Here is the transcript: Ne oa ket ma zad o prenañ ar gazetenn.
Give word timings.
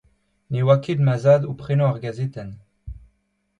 Ne 0.51 0.59
oa 0.65 0.75
ket 0.83 0.99
ma 1.03 1.15
zad 1.23 1.41
o 1.49 1.53
prenañ 1.59 1.89
ar 1.89 1.99
gazetenn. 2.03 2.51